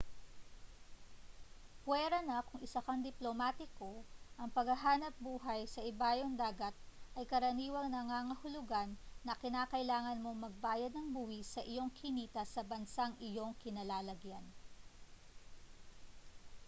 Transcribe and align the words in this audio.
puwera 1.83 2.19
na 2.29 2.37
kung 2.49 2.57
isa 2.67 2.79
kang 2.85 3.01
diplomatiko 3.07 3.91
ang 4.39 4.49
paghahanapbuhay 4.55 5.61
sa 5.69 5.85
ibayong 5.91 6.33
dagat 6.43 6.73
ay 7.17 7.25
karaniwang 7.31 7.85
nangangahulugan 7.91 8.89
na 9.25 9.33
kinakailangan 9.41 10.17
mong 10.23 10.39
magbayad 10.49 10.89
ng 10.95 11.07
buwis 11.15 11.47
sa 11.55 11.61
iyong 11.71 11.91
kinita 11.99 12.41
sa 12.53 12.61
bansang 12.71 13.13
iyong 13.29 13.53
kinalalagyan 13.63 14.41